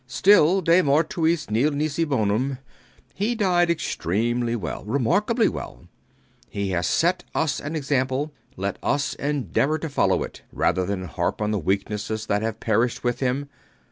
[0.07, 2.57] Still, de mortuis nil nisi bonum.
[3.13, 5.85] He died extremely well, remarkably well.
[6.49, 11.39] He has set us an example: let us endeavor to follow it rather than harp
[11.39, 13.47] on the weaknesses that have perished with him.